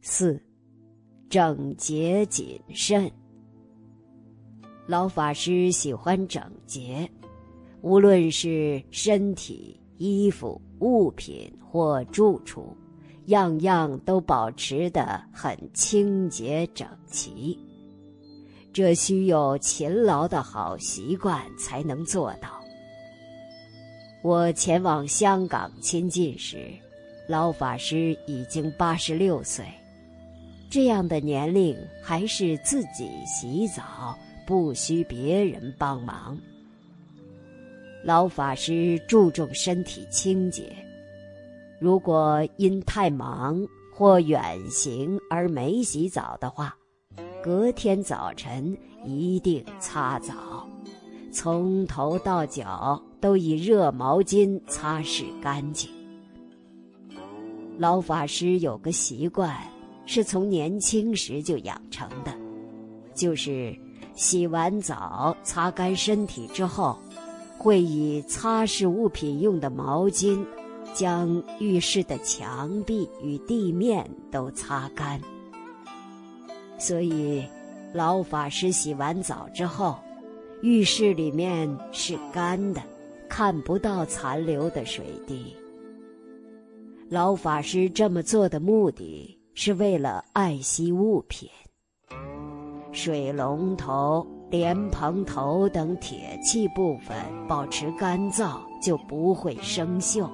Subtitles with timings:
[0.00, 0.40] 四，
[1.28, 3.10] 整洁谨慎。
[4.86, 7.08] 老法师喜欢整洁，
[7.82, 12.74] 无论是身体、衣服、物品或住处，
[13.26, 17.58] 样样都保持得很清洁整齐。
[18.72, 22.58] 这需有勤劳的好习惯才能做到。
[24.22, 26.70] 我前往香港亲近时，
[27.28, 29.64] 老法师已经八十六岁，
[30.70, 34.16] 这样的年龄还是自己洗澡。
[34.46, 36.38] 不需别人帮忙。
[38.02, 40.74] 老法师注重身体清洁，
[41.78, 43.62] 如果因太忙
[43.94, 46.74] 或远行而没洗澡的话，
[47.42, 48.74] 隔天早晨
[49.04, 50.66] 一定擦澡，
[51.30, 55.90] 从头到脚都以热毛巾擦拭干净。
[57.76, 59.54] 老法师有个习惯，
[60.08, 62.34] 是从年轻时就养成的，
[63.14, 63.72] 就是。
[64.14, 66.98] 洗完澡，擦干身体之后，
[67.56, 70.44] 会以擦拭物品用的毛巾，
[70.92, 75.20] 将浴室的墙壁与地面都擦干。
[76.80, 77.44] 所以，
[77.94, 79.96] 老法师洗完澡之后，
[80.62, 82.82] 浴室里面是干的，
[83.28, 85.54] 看不到残留的水滴。
[87.08, 91.50] 老法师这么做的目的是为了爱惜物品。
[92.92, 97.16] 水龙头、莲蓬头等铁器部分
[97.48, 100.30] 保持干燥，就不会生锈；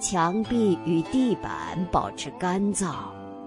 [0.00, 2.94] 墙壁与地板保持干燥，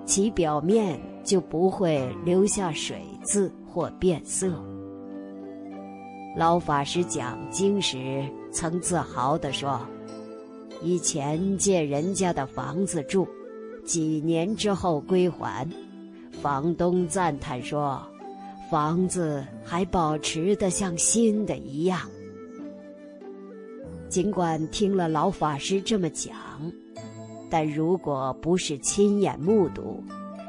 [0.03, 4.61] 其表面就不会留下水渍或变色。
[6.35, 9.79] 老法师讲经时曾自豪地说
[10.83, 13.25] ：“以前借人家的房子住，
[13.85, 15.67] 几年之后归还。”
[16.41, 18.01] 房东赞叹说
[18.69, 22.01] ：“房子还保持得像新的一样。”
[24.09, 26.35] 尽管听了老法师这么讲，
[27.49, 30.03] 但如果不是亲眼目睹，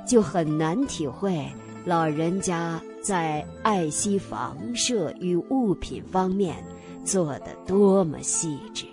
[0.07, 1.47] 就很难体会
[1.85, 6.57] 老人家在爱惜房舍与物品方面
[7.05, 8.85] 做得多么细致。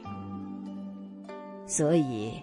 [1.66, 2.34] 所以，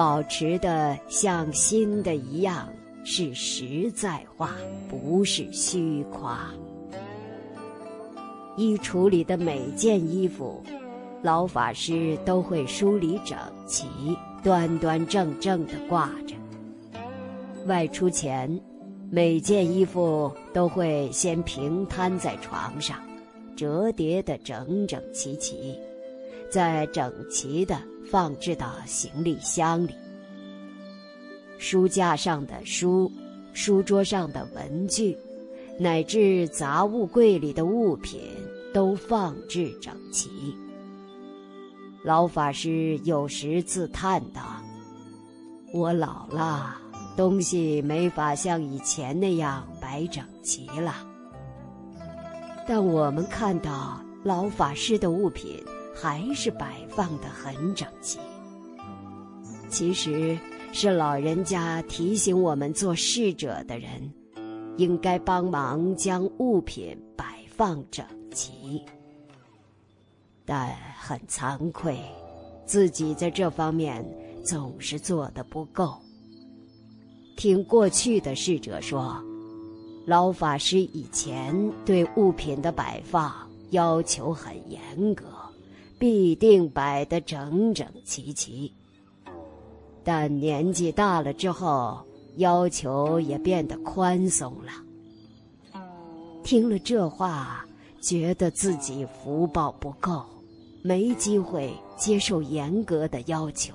[0.00, 2.66] 保持的像新的一样。
[3.04, 4.56] 是实在话，
[4.88, 6.48] 不是虚夸。
[8.56, 10.62] 衣橱里的每件衣服，
[11.20, 13.86] 老法师都会梳理整齐，
[14.42, 16.34] 端端正正的挂着。
[17.66, 18.58] 外出前，
[19.10, 22.96] 每件衣服都会先平摊在床上，
[23.54, 25.78] 折叠的整整齐齐，
[26.50, 27.80] 再整齐的
[28.10, 29.94] 放置到行李箱里。
[31.58, 33.10] 书架上的书，
[33.52, 35.16] 书桌上的文具，
[35.78, 38.20] 乃至杂物柜里的物品，
[38.74, 40.56] 都放置整齐。
[42.02, 44.42] 老法师有时自叹道
[45.72, 46.74] ：“我老了，
[47.14, 51.06] 东西没法像以前那样摆整齐了。”
[52.66, 55.62] 但我们看到老法师的物品
[56.00, 58.18] 还是摆放得很整齐。
[59.68, 60.38] 其实。
[60.72, 64.08] 是老人家提醒我们做侍者的人，
[64.76, 68.80] 应该帮忙将物品摆放整齐。
[70.44, 71.98] 但很惭愧，
[72.64, 74.08] 自己在这方面
[74.44, 75.98] 总是做的不够。
[77.36, 79.20] 听过去的侍者说，
[80.06, 81.52] 老法师以前
[81.84, 83.34] 对物品的摆放
[83.70, 85.24] 要求很严格，
[86.00, 88.72] 必定摆得整整齐齐。
[90.02, 92.02] 但年纪大了之后，
[92.38, 94.72] 要求也变得宽松了。
[96.42, 97.66] 听了这话，
[98.00, 100.24] 觉得自己福报不够，
[100.82, 103.74] 没机会接受严格的要求。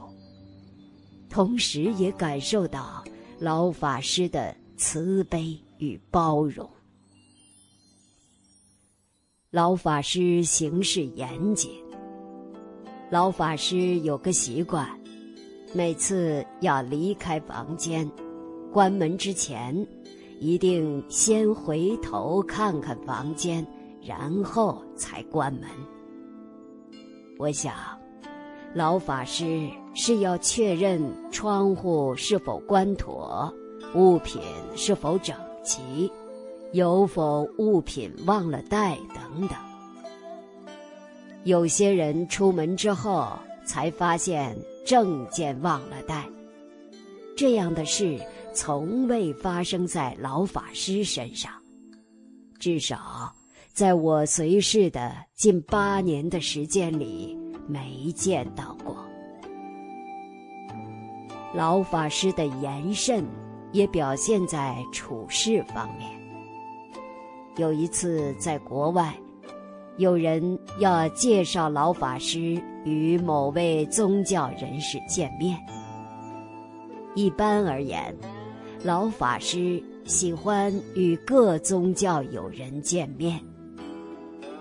[1.30, 3.04] 同时也感受到
[3.38, 6.68] 老法师的慈悲与包容。
[9.52, 11.85] 老法师行事严谨。
[13.16, 14.86] 老法师有个习惯。
[15.72, 18.06] 每次要离开房间，
[18.74, 19.88] 关门之前，
[20.42, 23.66] 一定先回头看看房间，
[24.02, 25.64] 然后才关门。
[27.40, 27.74] 我想，
[28.74, 31.02] 老法师是要确认
[31.32, 33.50] 窗户是否关妥，
[33.96, 34.42] 物品
[34.76, 35.34] 是否整
[35.64, 36.12] 齐，
[36.74, 39.58] 有否物品忘了带等等。
[41.46, 44.56] 有些人出门之后才发现。
[44.86, 46.24] 证件忘了带，
[47.36, 48.20] 这样的事
[48.54, 51.52] 从未发生在老法师身上，
[52.60, 53.34] 至少
[53.74, 57.36] 在我随侍的近八年的时间里
[57.68, 58.96] 没见到过。
[61.56, 63.26] 老法师的严慎
[63.72, 66.12] 也表现在处事方面。
[67.58, 69.12] 有一次在国外。
[69.98, 75.58] 有人要介绍老法师与某位宗教人士见面。
[77.16, 78.14] 一般而言，
[78.84, 83.40] 老法师喜欢与各宗教友人见面，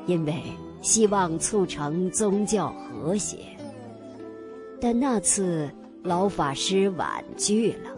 [0.07, 0.41] 因为
[0.81, 3.39] 希望促成宗教和谐。
[4.81, 5.69] 但那次
[6.05, 7.91] 老法师婉拒了，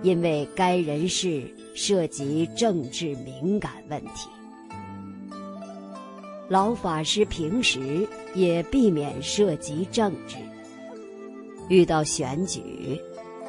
[0.00, 1.42] 因为该人士
[1.74, 4.30] 涉及政治敏感问题。
[6.48, 10.36] 老法师平时也避免涉及政治。
[11.68, 12.98] 遇到选举，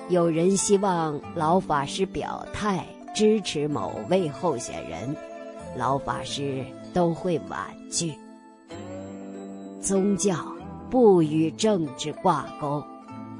[0.09, 2.85] 有人希望老法师表态
[3.15, 5.15] 支持某位候选人，
[5.77, 6.61] 老法师
[6.93, 7.59] 都会婉
[7.89, 8.13] 拒。
[9.81, 10.35] 宗教
[10.89, 12.83] 不与政治挂钩，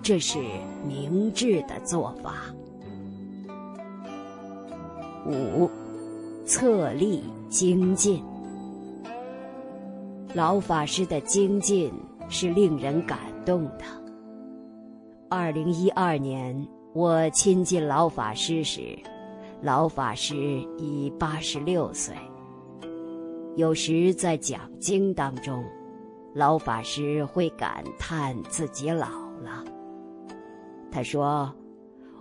[0.02, 0.40] 这是
[0.88, 2.46] 明智的做法。
[5.26, 5.70] 五，
[6.46, 8.24] 策立精进。
[10.36, 11.92] 老法师的精进
[12.30, 13.84] 是令人感动的。
[15.28, 18.96] 二零一二年，我亲近老法师时，
[19.60, 20.36] 老法师
[20.78, 22.16] 已八十六岁。
[23.56, 25.66] 有时在讲经当中，
[26.36, 29.08] 老法师会感叹自己老
[29.42, 29.66] 了。
[30.92, 31.52] 他说：“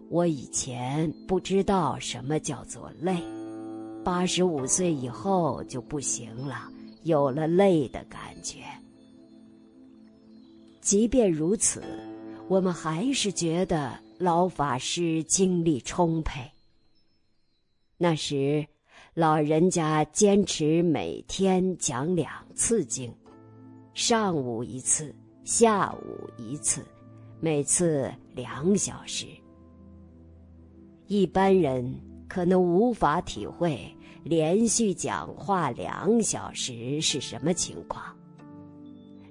[0.08, 3.22] 我以前不知道什么叫做累，
[4.02, 6.70] 八十五岁以后就不行了。”
[7.08, 8.58] 有了累的感觉，
[10.82, 11.82] 即便如此，
[12.48, 16.42] 我们还是觉得老法师精力充沛。
[17.96, 18.66] 那时，
[19.14, 23.10] 老人家坚持每天讲两次经，
[23.94, 25.14] 上午一次，
[25.44, 26.84] 下午一次，
[27.40, 29.26] 每次两小时。
[31.06, 31.90] 一般人
[32.28, 33.80] 可能无法体会。
[34.28, 38.04] 连续讲话两小时是什么情况？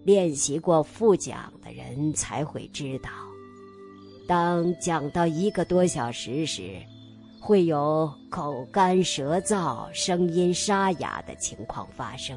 [0.03, 3.11] 练习过复讲的人才会知道，
[4.27, 6.81] 当讲到一个多小时时，
[7.39, 12.35] 会有口干舌燥、声音沙哑的情况发生。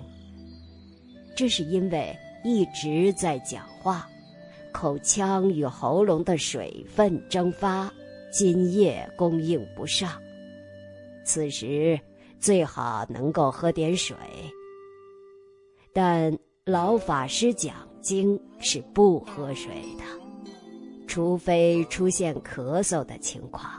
[1.34, 2.14] 这是因为
[2.44, 4.06] 一直在讲话，
[4.70, 7.90] 口腔与喉咙的水分蒸发，
[8.30, 10.20] 津液供应不上，
[11.24, 11.98] 此时。
[12.40, 14.16] 最好能够喝点水，
[15.92, 20.04] 但老法师讲经是不喝水的，
[21.06, 23.70] 除非出现咳嗽的情况。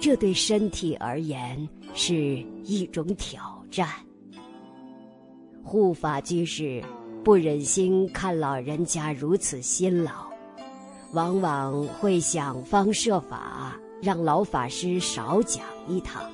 [0.00, 2.14] 这对身体而言是
[2.64, 3.86] 一种挑战。
[5.62, 6.82] 护法居士
[7.22, 10.26] 不忍心看老人家如此辛劳，
[11.12, 16.28] 往往会想方设法让老法师少讲一堂。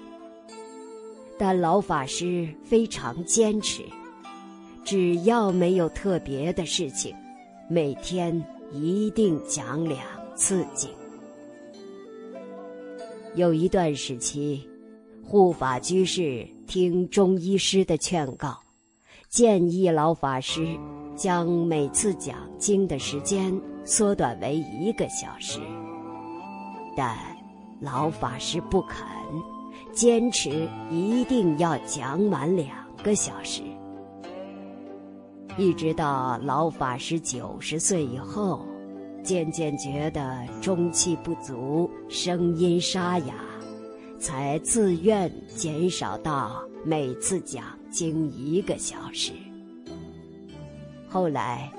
[1.39, 3.83] 但老法师非常坚持，
[4.85, 7.15] 只要没有特别的事情，
[7.71, 10.01] 每天一定讲两
[10.35, 10.91] 次经。
[13.35, 14.69] 有一段时期，
[15.23, 18.59] 护法居士听中医师的劝告，
[19.29, 20.67] 建议老法师
[21.15, 25.61] 将每次讲经的时间缩短为一个小时，
[26.97, 27.17] 但
[27.81, 29.18] 老法师不肯。
[29.93, 32.69] 坚持一定要讲满两
[33.03, 33.63] 个小时，
[35.57, 38.65] 一直到老法师九十岁以后，
[39.23, 43.35] 渐渐觉得中气不足，声音沙哑，
[44.19, 49.33] 才自愿减少到每次讲经一个小时。
[51.09, 51.73] 后来，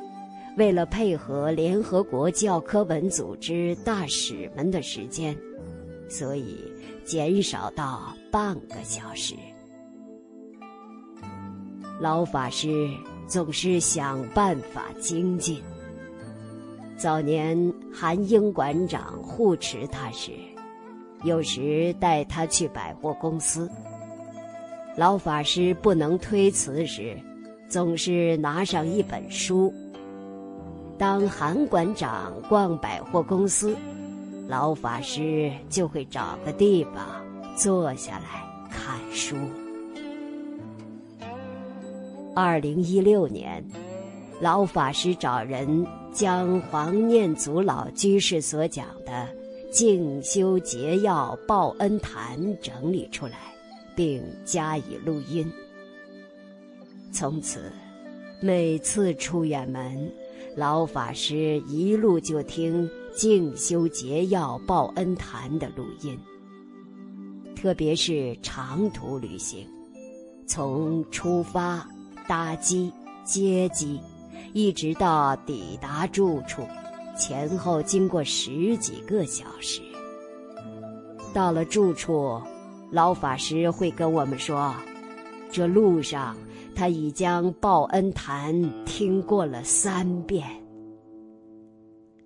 [0.58, 5.38] 为了配合联合国教科文组织大使们的时间，
[6.10, 6.58] 所以。
[7.10, 9.34] 减少到半个小时。
[12.00, 12.88] 老法师
[13.26, 15.60] 总是想办法精进。
[16.96, 20.34] 早年韩英馆长护持他时，
[21.24, 23.68] 有时带他去百货公司。
[24.96, 27.18] 老法师不能推辞时，
[27.68, 29.74] 总是拿上一本书。
[30.96, 33.76] 当韩馆长逛百货公司。
[34.50, 37.24] 老法师就会找个地方
[37.56, 39.36] 坐下来看书。
[42.36, 43.64] 二零一六年，
[44.42, 49.12] 老法师找人将黄念祖老居士所讲的
[49.72, 53.38] 《静修节要报恩坛整理出来，
[53.96, 55.48] 并加以录音。
[57.14, 57.72] 从此，
[58.42, 60.12] 每次出远门，
[60.56, 66.18] 老法师一路就听静修结要报恩坛的录音。
[67.54, 69.68] 特别是长途旅行，
[70.48, 71.86] 从出发、
[72.30, 72.90] 搭机、
[73.26, 74.00] 接机，
[74.54, 76.66] 一直到抵达住处。
[77.18, 79.82] 前后经过十几个小时，
[81.34, 82.42] 到了住处，
[82.90, 84.74] 老法师会跟我们说
[85.52, 86.38] ：“这路上
[86.74, 90.50] 他已将报恩坛听过了三遍。”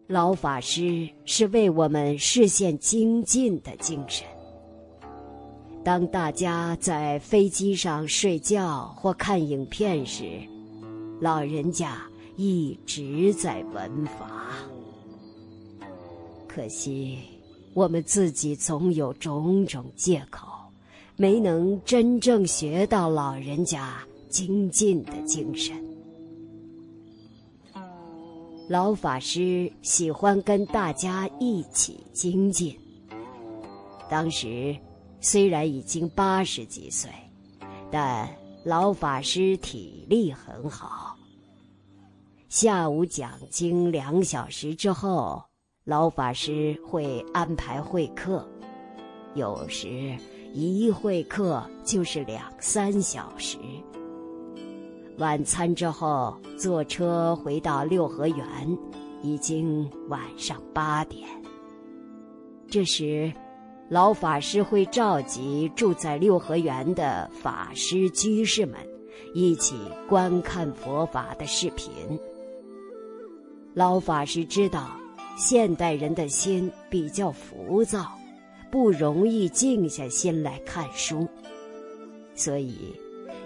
[0.08, 4.28] 老法师是为我们实现精进的精神。
[5.82, 10.26] 当大家在飞机上睡觉或看影片时，
[11.22, 12.02] 老人家
[12.36, 14.30] 一直在闻法。
[16.48, 17.18] 可惜，
[17.74, 20.48] 我们自己总有种种借口，
[21.16, 25.93] 没能真正学到老人家精进的精神。
[28.70, 32.78] 老法师喜欢跟大家一起精进。
[34.10, 34.76] 当时
[35.20, 37.10] 虽然已经八十几岁，
[37.92, 38.30] 但
[38.64, 41.16] 老法师体力很好。
[42.50, 45.44] 下午讲经两小时之后。
[45.86, 48.48] 老法师会安排会客，
[49.36, 50.18] 有时
[50.54, 53.58] 一会客就是两三小时。
[55.18, 58.78] 晚餐之后坐车回到六合园，
[59.22, 61.28] 已经晚上八点。
[62.68, 63.32] 这时，
[63.90, 68.80] 老法师会召集住在六合园的法师居士们，
[69.34, 69.76] 一起
[70.10, 71.92] 观看佛法的视频。
[73.74, 74.90] 老法师知道。
[75.36, 78.12] 现代人的心比较浮躁，
[78.70, 81.28] 不容易静下心来看书，
[82.36, 82.96] 所以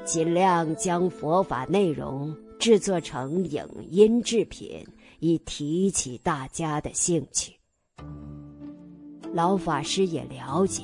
[0.07, 4.81] 尽量将佛法内容制作成影音制品，
[5.19, 7.53] 以提起大家的兴趣。
[9.33, 10.81] 老法师也了解，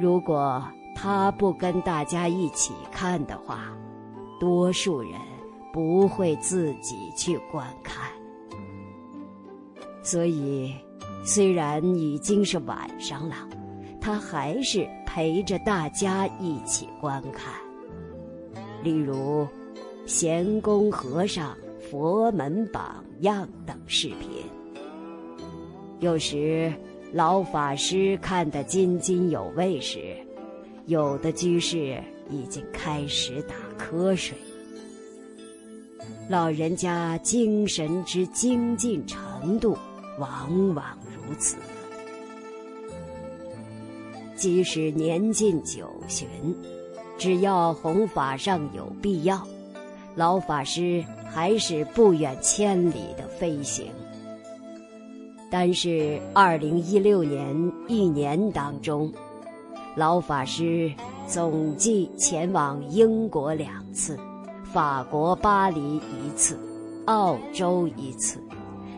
[0.00, 0.60] 如果
[0.96, 3.72] 他不跟大家一起看的话，
[4.40, 5.12] 多数人
[5.72, 8.10] 不会自己去观看。
[10.02, 10.74] 所以，
[11.24, 13.48] 虽然已经是晚上了，
[14.00, 17.54] 他还是陪着大家一起观看。
[18.82, 19.46] 例如，
[20.06, 21.56] 贤公和尚
[21.90, 24.28] 佛门榜样等视频。
[25.98, 26.72] 有时，
[27.12, 30.16] 老法师看得津津有味时，
[30.86, 34.36] 有的居士已经开始打瞌睡。
[36.28, 39.76] 老人家精神之精进程度。
[40.18, 41.56] 往往如此。
[44.36, 46.28] 即使年近九旬，
[47.20, 49.46] 只要弘法上有必要，
[50.14, 53.92] 老法师还是不远千里的飞行。
[55.50, 59.12] 但是，二零一六年一年当中，
[59.94, 60.90] 老法师
[61.26, 64.18] 总计前往英国两次，
[64.72, 66.58] 法国巴黎一次，
[67.04, 68.40] 澳洲一次。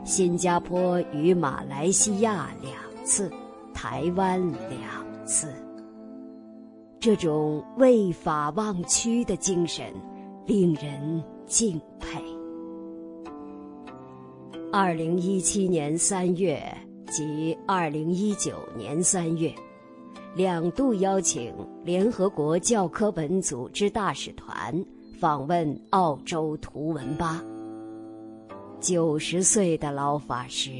[0.04, 3.28] 新加坡与马来西亚两次，
[3.74, 5.52] 台湾两次。
[7.02, 9.92] 这种为法忘躯的精神，
[10.46, 12.22] 令人敬佩。
[14.72, 16.62] 二零一七年三月
[17.08, 19.52] 及二零一九年三月，
[20.36, 24.72] 两度邀请联合国教科文组织大使团
[25.18, 27.42] 访问澳洲图文巴。
[28.78, 30.70] 九十岁的老法师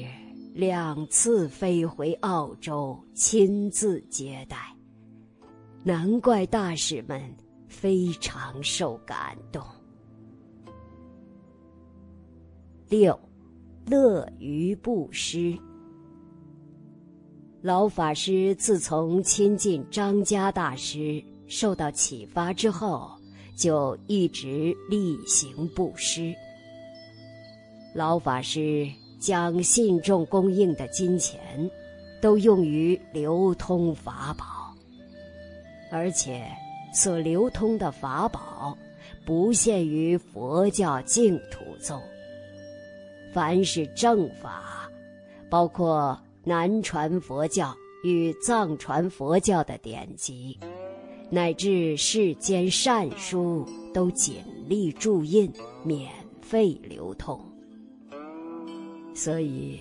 [0.54, 4.71] 两次飞回澳洲，亲自接待，
[5.84, 7.20] 难怪大使们
[7.66, 9.60] 非常受感动。
[12.88, 13.18] 六，
[13.86, 15.58] 乐于布施。
[17.62, 23.10] 老法师自从亲近张家大师，受到启发之后，
[23.56, 26.34] 就一直例行布施。
[27.94, 31.70] 老法师将信众供应的金钱，
[32.20, 34.61] 都用于流通法宝，
[35.92, 36.42] 而且
[36.90, 38.76] 所流通的法宝
[39.26, 42.00] 不限于佛教净土宗，
[43.30, 44.90] 凡是正法，
[45.50, 50.58] 包括南传佛教与藏传佛教的典籍，
[51.28, 55.52] 乃至世间善书，都尽力注印，
[55.84, 57.38] 免费流通。
[59.14, 59.78] 所以，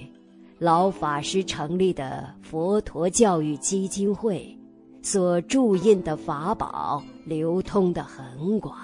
[0.60, 4.54] 老法师成立的佛陀教育基金会
[5.02, 8.78] 所铸印的法宝流通的很广，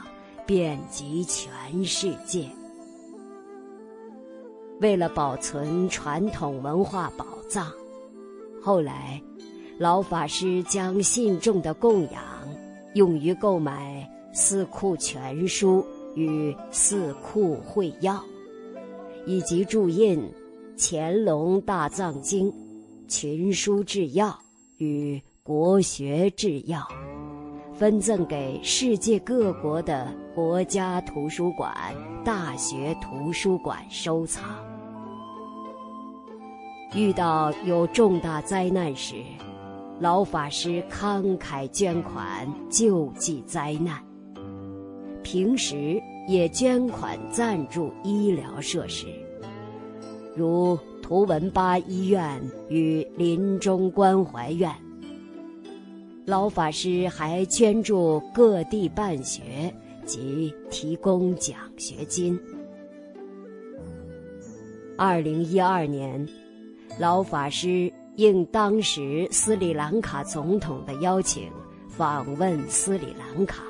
[0.45, 2.49] 遍及全世界。
[4.81, 7.71] 为了保存传统文化宝藏，
[8.61, 9.21] 后来
[9.77, 12.23] 老法师将信众的供养
[12.95, 18.15] 用于购买《四库全书》与《四库会要》，
[19.25, 20.19] 以及注印
[20.77, 22.51] 《乾隆大藏经》
[23.07, 24.29] 《群书治要》
[24.77, 26.77] 与《国学制药》，
[27.73, 31.73] 分赠给世界各国的国家图书馆、
[32.25, 34.43] 大学图书馆收藏。
[36.93, 39.23] 遇到有重大灾难时，
[40.01, 44.03] 老法师慷慨捐款救济灾难。
[45.23, 49.07] 平时也捐款赞助医疗设施，
[50.35, 52.37] 如图文巴医院
[52.67, 54.69] 与临终关怀院。
[56.27, 59.73] 老法师还捐助各地办学
[60.05, 62.37] 及提供奖学金。
[64.97, 66.27] 二零一二年。
[66.99, 71.49] 老法师应当时斯里兰卡总统的邀请，
[71.87, 73.63] 访问斯里兰卡。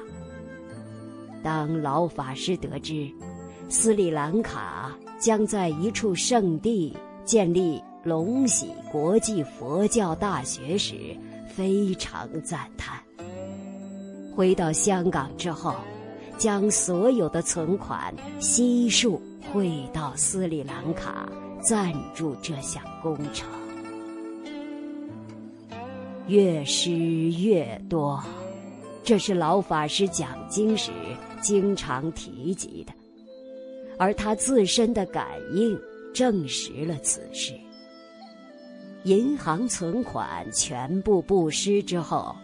[1.43, 3.07] 当老法师得知
[3.69, 10.95] 斯里兰卡将在一处圣地建立龙喜国际佛教大学时，
[11.57, 13.01] 非常赞叹。
[14.35, 15.73] 回到香港之后，
[16.37, 19.19] 将所有的存款悉数
[19.51, 21.27] 汇到斯里兰卡。
[21.59, 23.49] 赞助这项工程，
[26.27, 28.23] 越施越多，
[29.03, 30.91] 这是老法师讲经时
[31.41, 32.93] 经常提及的，
[33.97, 35.77] 而他自身的感应
[36.13, 37.53] 证实了此事。
[39.03, 42.35] 银行存款全部布施之后，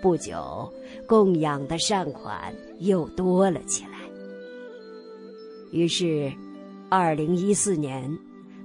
[0.00, 0.72] 不久
[1.06, 3.90] 供养的善款又多了起来。
[5.72, 6.32] 于是，
[6.88, 8.16] 二零一四年。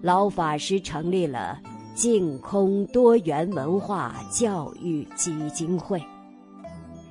[0.03, 1.61] 老法师成立了
[1.93, 6.01] 净空多元文化教育基金会，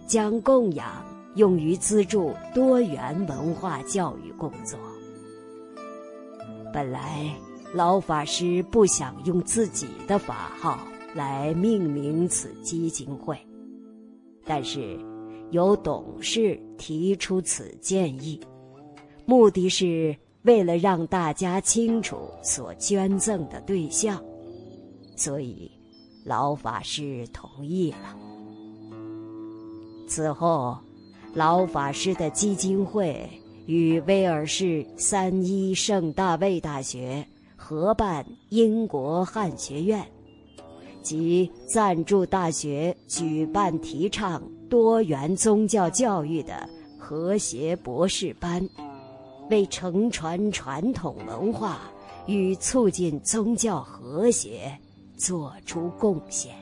[0.09, 4.77] 将供养用于资助多元文化教育工作。
[6.73, 7.33] 本来
[7.73, 10.79] 老法师不想用自己的法号
[11.15, 13.39] 来命名此基金会，
[14.45, 14.99] 但是
[15.51, 18.41] 有董事提出此建议，
[19.25, 20.17] 目的是。
[20.45, 24.19] 为了让大家清楚所捐赠的对象，
[25.15, 25.71] 所以
[26.25, 28.17] 老法师同意了。
[30.09, 30.79] 此后，
[31.35, 33.29] 老法师的基金会
[33.67, 37.23] 与威尔士三一圣大卫大学
[37.71, 40.05] 合办英国汉学院，
[41.03, 48.69] 及赞助大学举办提倡多元宗教教育的和谐博士班。
[49.51, 51.83] 为承传传统文化
[52.27, 54.77] 与促进宗教和谐
[55.17, 56.53] 做出贡献。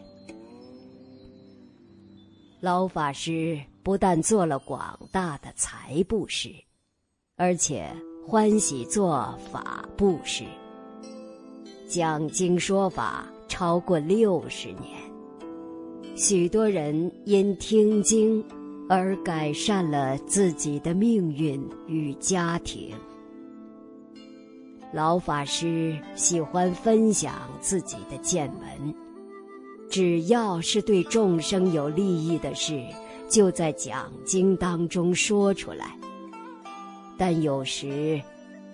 [2.61, 6.51] 老法师不但做了广大的财布施，
[7.37, 7.91] 而且
[8.27, 10.45] 欢喜做法布施，
[11.89, 15.01] 讲经说法超过六十年，
[16.15, 18.45] 许多人因听经。
[18.91, 22.97] 而改善了自己的命运与家庭。
[24.95, 28.95] 老法师喜欢分享自己的见闻，
[29.91, 32.83] 只要是对众生有利益的事，
[33.29, 35.95] 就在讲经当中说出来。
[37.19, 38.19] 但有时，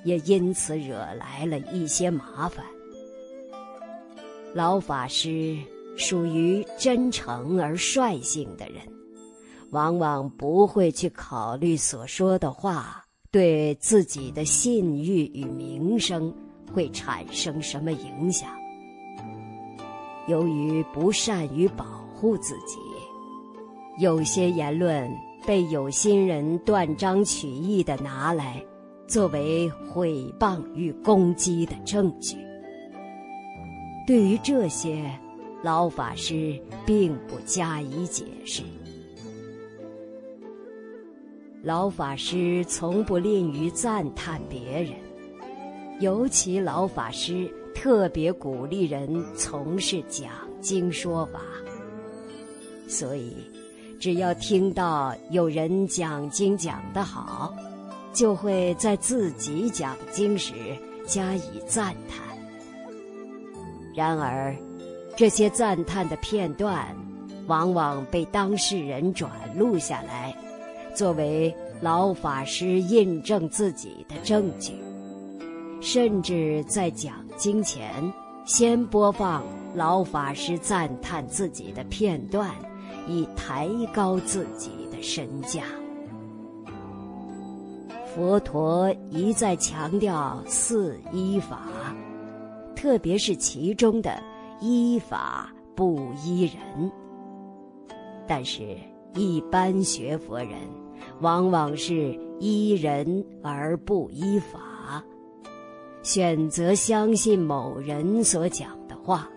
[0.04, 2.64] 也因此惹来了一些麻烦。
[4.54, 5.58] 老法师
[5.96, 8.76] 属于真诚而率性的人。
[9.70, 16.32] 往往不会去考虑所说的话对自己的信誉与名声
[16.72, 18.48] 会产生什么影响。
[20.28, 22.78] 由于不善于保护自己，
[23.98, 25.10] 有些言论
[25.44, 28.64] 被有心人断章取义的拿来
[29.08, 32.36] 作为毁谤与攻击的证据。
[34.06, 35.10] 对于这些，
[35.62, 38.62] 老法师并不加以解释。
[41.62, 44.92] 老法师从不吝于赞叹别人，
[46.00, 51.40] 尤其老法师特别鼓励人从事讲经说法。
[52.86, 53.34] 所以，
[53.98, 57.54] 只要听到有人讲经讲得好，
[58.12, 60.52] 就会在自己讲经时
[61.06, 62.33] 加以赞叹。
[63.94, 64.54] 然而，
[65.16, 66.84] 这些赞叹的片段，
[67.46, 70.36] 往往被当事人转录下来，
[70.94, 74.74] 作为老法师印证自己的证据。
[75.80, 77.92] 甚至在讲经前，
[78.44, 82.50] 先播放老法师赞叹自己的片段，
[83.06, 85.62] 以抬高自己的身价。
[88.14, 91.60] 佛陀一再强调四依法。
[92.84, 94.22] 特别是其中的
[94.60, 96.92] 依法不依人，
[98.28, 98.76] 但是，
[99.14, 100.50] 一般学佛人
[101.22, 105.02] 往往是依人而不依法，
[106.02, 109.30] 选择相信某人所讲的话，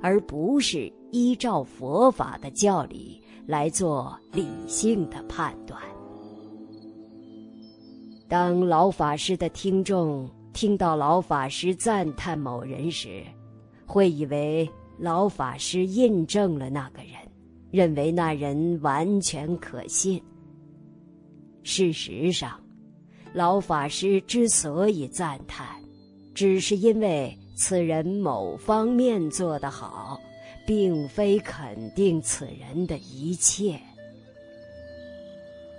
[0.00, 5.76] 而不是依照佛法的教理来做理性的判断。
[8.28, 10.30] 当老法师的听众。
[10.52, 13.22] 听到老法师赞叹某人时，
[13.86, 17.12] 会以为老法师印证了那个人，
[17.70, 20.22] 认为那人完全可信。
[21.62, 22.60] 事实上，
[23.32, 25.66] 老法师之所以赞叹，
[26.34, 30.20] 只是因为此人某方面做得好，
[30.66, 33.80] 并非肯定此人的一切。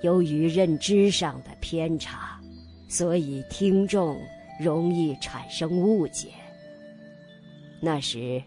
[0.01, 2.41] 由于认知上的偏差，
[2.87, 4.19] 所以听众。
[4.59, 6.29] 容易产生误解。
[7.81, 8.41] 那时，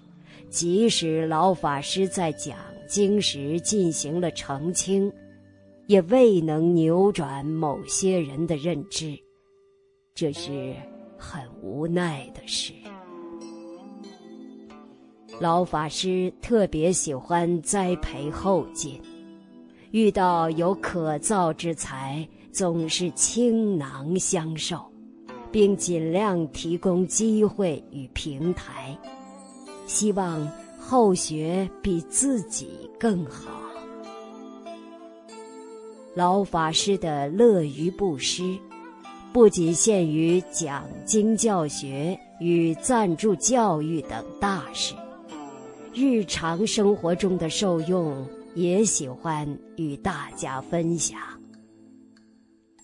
[0.49, 5.13] 即使老法师在讲经时进行了澄清，
[5.87, 9.19] 也未能扭转某些人的认知，
[10.15, 10.75] 这是
[11.19, 12.73] 很无奈的事。
[15.39, 18.99] 老法师特别喜欢栽培后进，
[19.91, 24.81] 遇到有可造之才，总是倾囊相授。
[25.51, 28.97] 并尽量提供机会与平台，
[29.87, 30.47] 希望
[30.79, 33.51] 后学比自己更好。
[36.15, 38.59] 老法师的乐于布施，
[39.33, 44.95] 不仅限于讲经教学与赞助教育等大事，
[45.93, 51.19] 日常生活中的受用也喜欢与大家分享。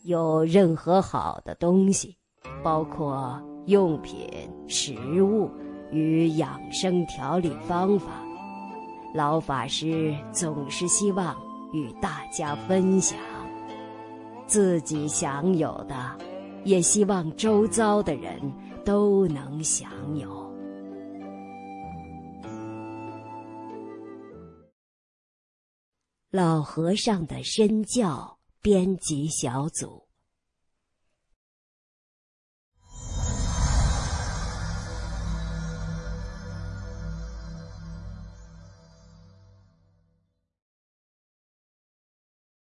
[0.05, 2.17] 有任何好的东西。
[2.63, 4.29] 包括用品、
[4.69, 5.51] 食物
[5.91, 8.23] 与养生调理方法，
[9.15, 11.37] 老法师总是希望
[11.73, 13.19] 与大家分享。
[14.47, 16.19] 自己享有的，
[16.65, 18.41] 也希望周遭的人
[18.85, 20.43] 都能享有。
[26.31, 30.02] 老和尚的身教编辑小组。